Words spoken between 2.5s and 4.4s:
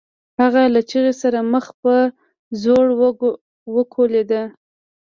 ځوړ وکوليد.